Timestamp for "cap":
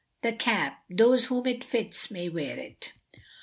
0.33-0.79